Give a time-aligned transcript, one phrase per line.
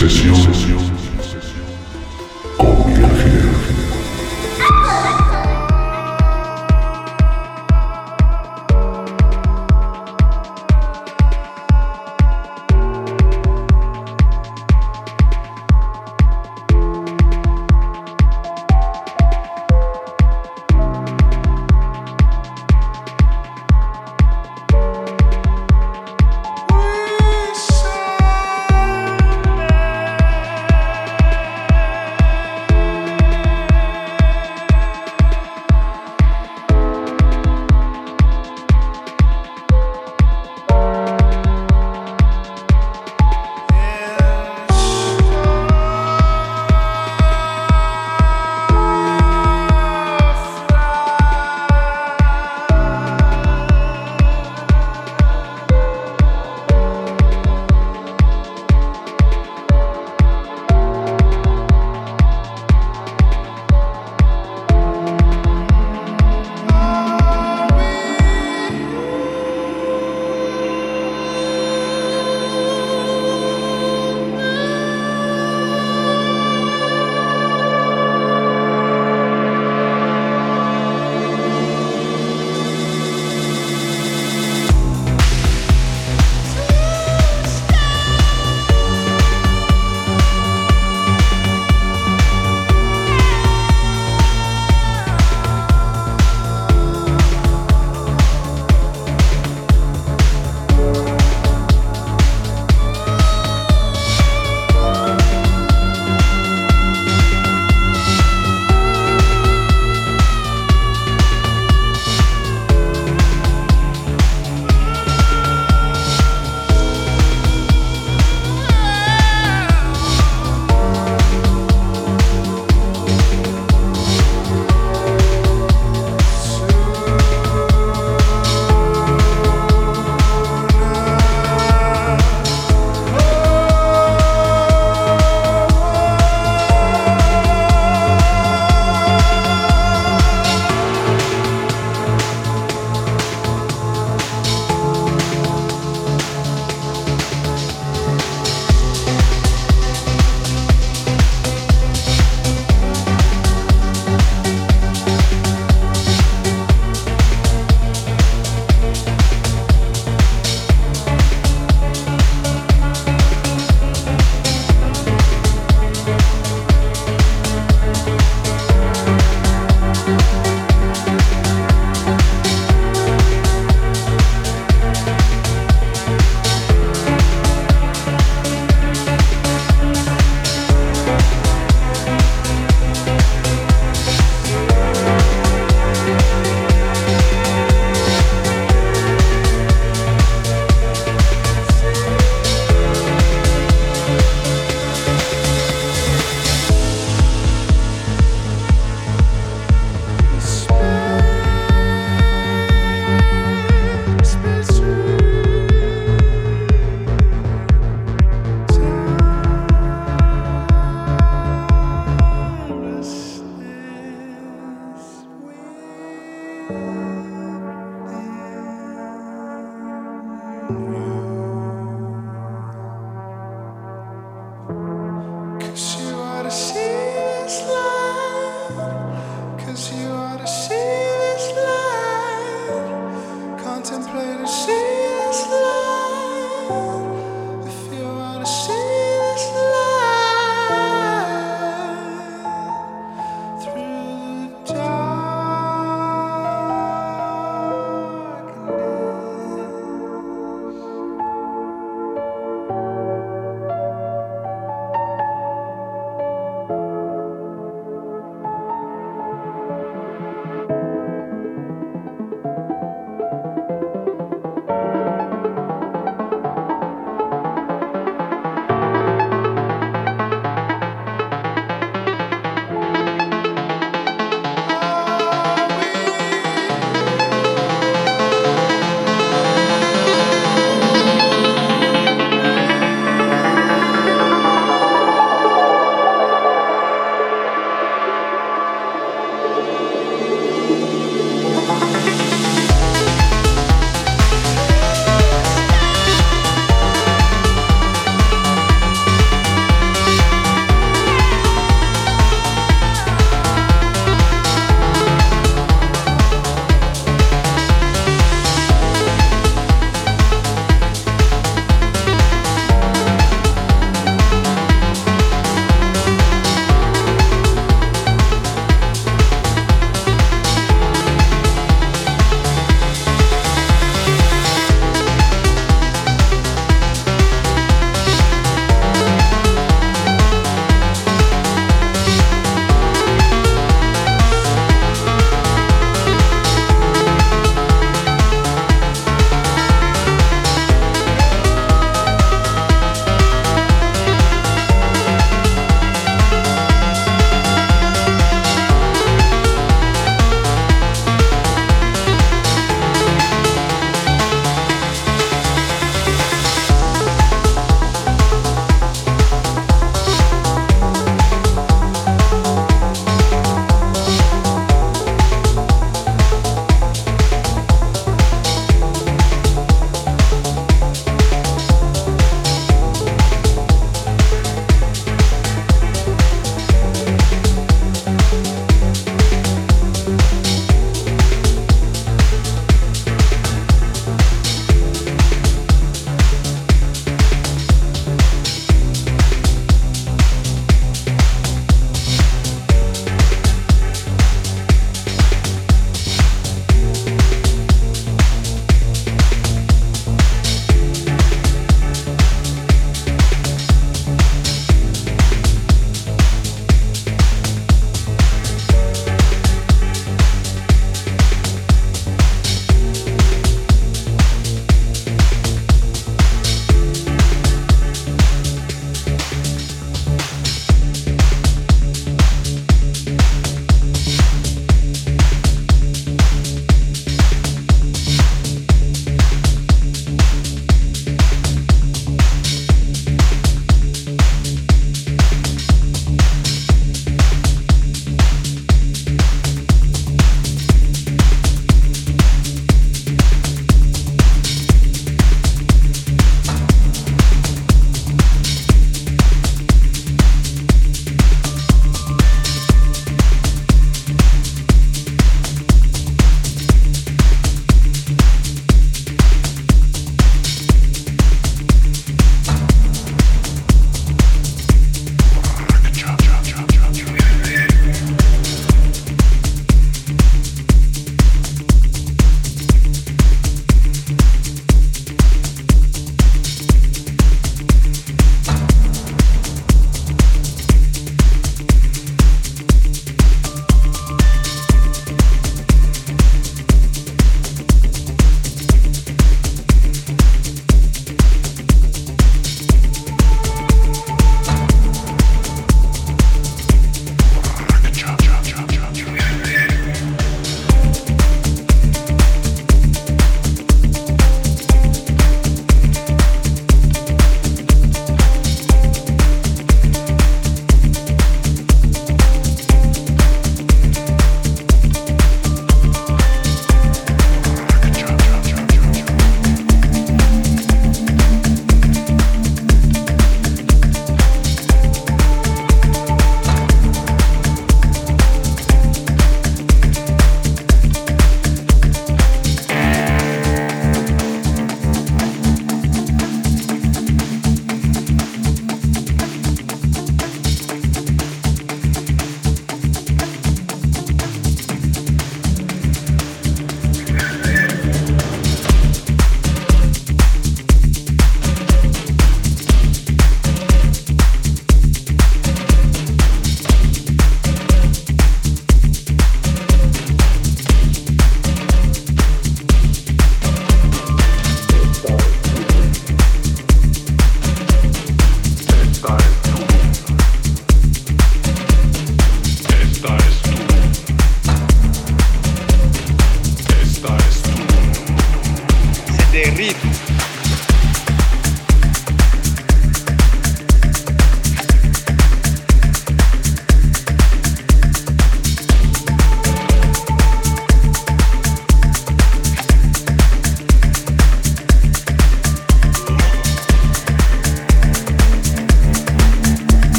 [0.00, 0.79] Sesión.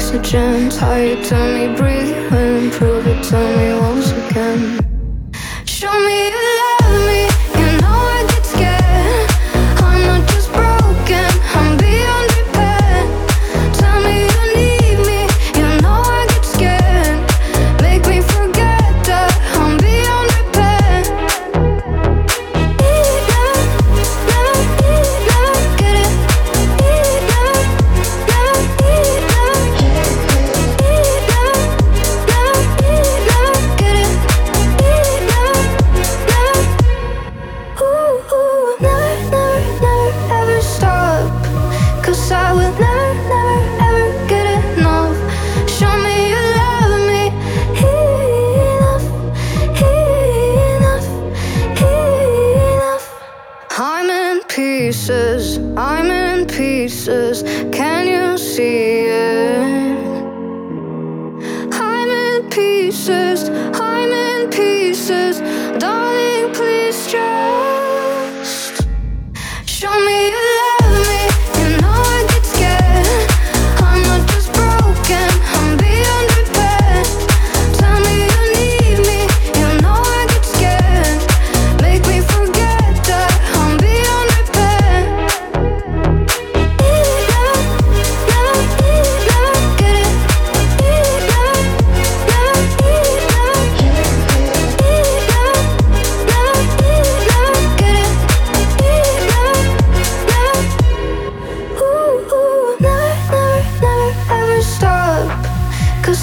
[0.00, 4.78] oxygen Tie it to me, breathe and prove it to me once again.
[5.66, 6.29] Show me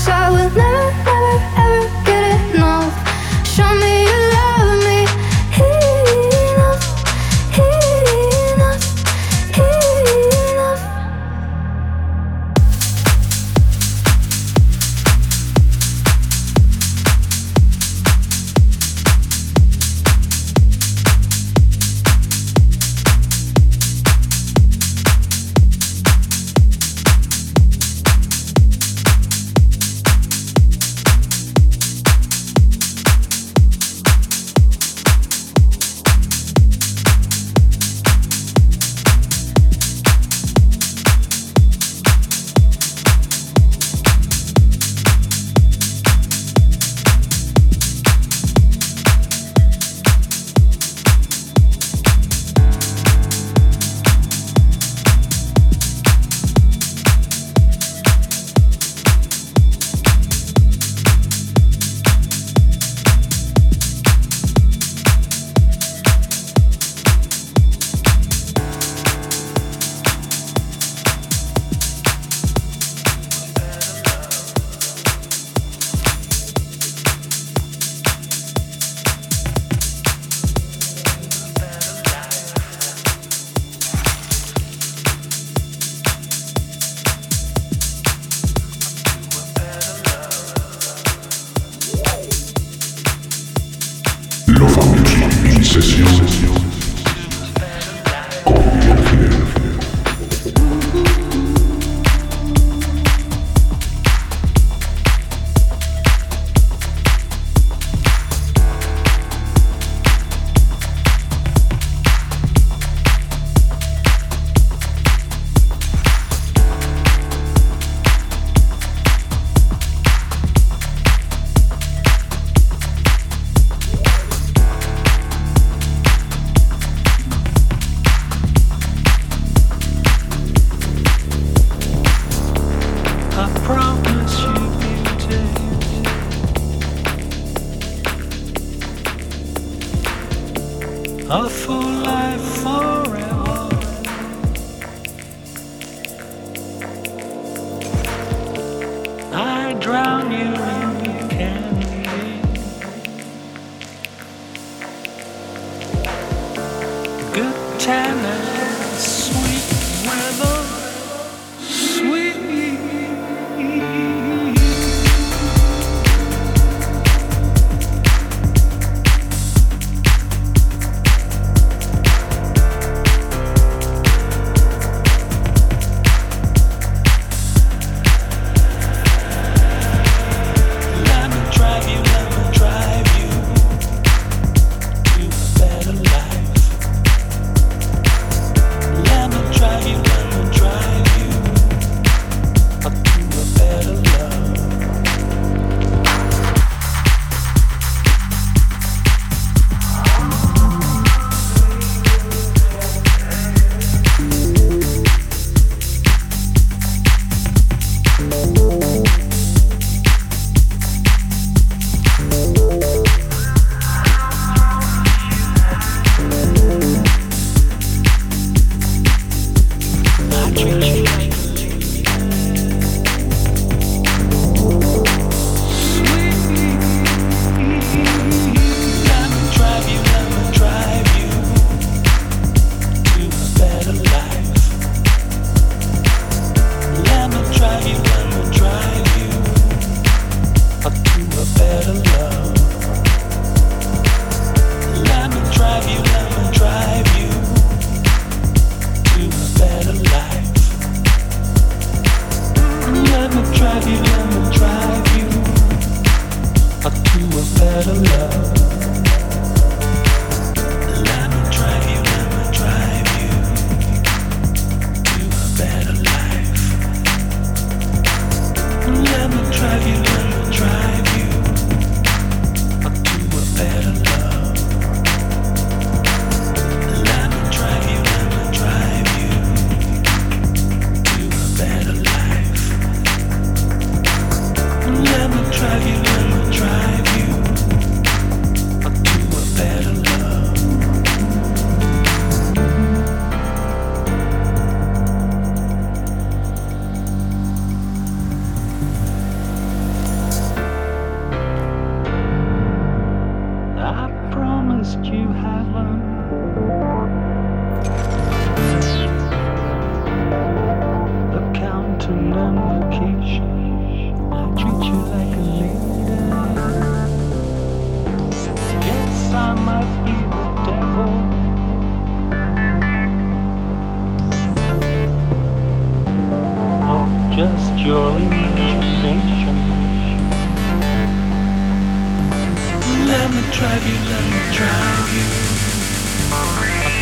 [0.09, 1.16] I will never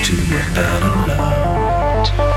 [0.06, 2.35] to a better love.